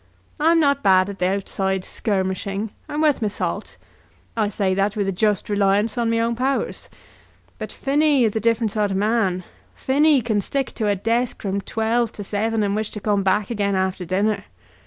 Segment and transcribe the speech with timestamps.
[0.39, 2.71] I'm not bad at the outside skirmishing.
[2.89, 3.77] I'm worth me salt.
[4.35, 6.89] I say that with a just reliance on me own powers.
[7.59, 9.43] But Phinny is a different sort of man.
[9.75, 13.51] Phinny can stick to a desk from twelve to seven, and wish to come back
[13.51, 14.45] again after dinner.